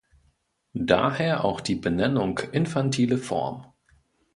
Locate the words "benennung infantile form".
1.75-3.67